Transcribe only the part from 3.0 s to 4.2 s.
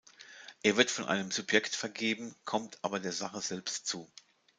Sache selbst zu.